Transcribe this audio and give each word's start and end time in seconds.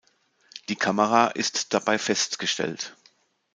Die 0.67 0.75
Kamera 0.75 1.27
ist 1.27 1.75
dabei 1.75 1.99
fest 1.99 2.39
gestellt. 2.39 2.97